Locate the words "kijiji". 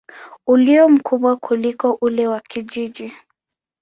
2.39-3.13